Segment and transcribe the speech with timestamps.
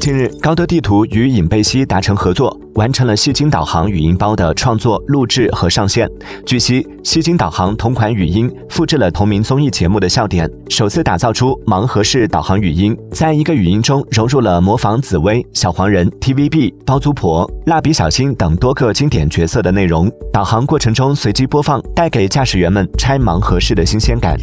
[0.00, 6.08] 近日高德地图与影贝西达成合作完成了戏精导航语音包的创作录制和上线。
[6.46, 24.38] 据悉戏精导航同款语音复制了同名综艺节目的笑点首次打造出盲盒式导航语音在一个语音中融入了模仿紫薇小黄人 tvb 包租婆蜡笔小新等多个经典角色的内容导航过程中随机播放带给驾驶员们拆盲盒式的新鲜感。